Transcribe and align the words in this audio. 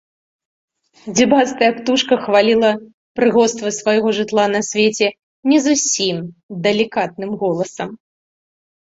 Дзюбастая 1.17 1.67
птушка 1.77 2.15
хваліла 2.23 2.71
прыгоства 3.19 3.67
свайго 3.79 4.09
жытла 4.21 4.45
на 4.55 4.61
свеце 4.69 5.07
не 5.53 5.59
зусім 5.67 6.17
далікатным 6.69 7.31
голасам. 7.43 7.89